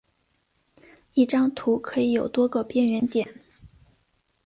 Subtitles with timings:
[1.13, 3.35] 一张图可以有多个边缘点。